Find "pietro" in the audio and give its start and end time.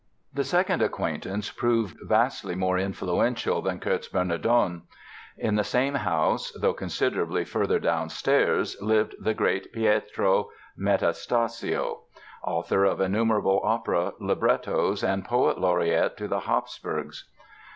9.71-10.49